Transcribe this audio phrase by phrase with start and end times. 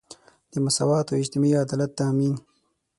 [0.51, 2.35] د مساوات او اجتماعي عدالت تامین.